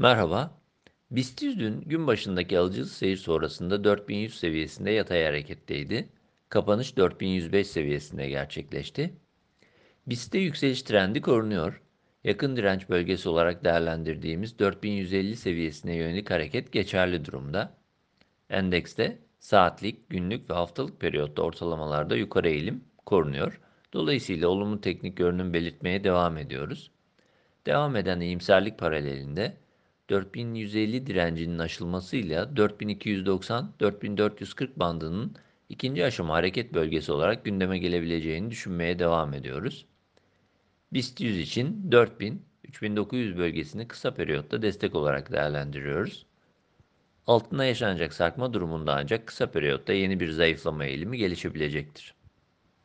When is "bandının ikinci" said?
34.76-36.04